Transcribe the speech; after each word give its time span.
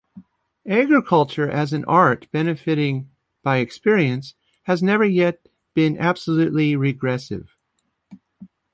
Agriculture, 0.67 1.47
as 1.47 1.73
an 1.73 1.85
art 1.85 2.27
benefiting 2.31 3.11
by 3.43 3.57
experience, 3.57 4.33
has 4.63 4.81
never 4.81 5.05
yet 5.05 5.47
been 5.75 5.95
absolutely 5.99 6.75
regressive. 6.75 7.55